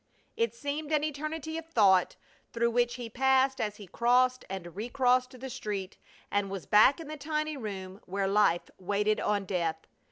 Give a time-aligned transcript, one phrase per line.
[0.35, 2.15] It seemed an eternity of thought
[2.53, 5.99] through which he passed as he crossed and recrossed the street
[6.31, 9.85] and was back in the tiny room where life waited on death.